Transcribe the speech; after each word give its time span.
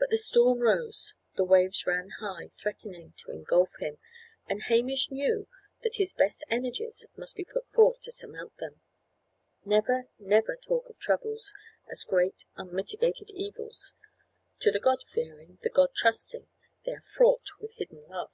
But 0.00 0.10
the 0.10 0.16
storm 0.16 0.58
rose, 0.58 1.14
the 1.36 1.44
waves 1.44 1.86
ran 1.86 2.10
high, 2.18 2.50
threatening 2.60 3.12
to 3.18 3.30
engulf 3.30 3.70
him, 3.78 3.98
and 4.48 4.62
Hamish 4.64 5.12
knew 5.12 5.46
that 5.84 5.94
his 5.94 6.12
best 6.12 6.42
energies 6.50 7.06
must 7.16 7.36
be 7.36 7.44
put 7.44 7.68
forth 7.68 8.00
to 8.00 8.10
surmount 8.10 8.56
them. 8.56 8.80
Never, 9.64 10.08
never 10.18 10.56
talk 10.56 10.90
of 10.90 10.98
troubles 10.98 11.54
as 11.88 12.02
great, 12.02 12.44
unmitigated 12.56 13.30
evils: 13.32 13.94
to 14.58 14.72
the 14.72 14.80
God 14.80 15.04
fearing, 15.04 15.60
the 15.62 15.70
God 15.70 15.90
trusting, 15.94 16.48
they 16.84 16.90
are 16.90 17.00
fraught 17.02 17.46
with 17.60 17.74
hidden 17.74 18.04
love. 18.08 18.32